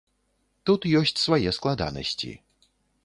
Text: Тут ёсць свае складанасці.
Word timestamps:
Тут 0.69 0.87
ёсць 1.01 1.21
свае 1.25 1.49
складанасці. 1.59 2.31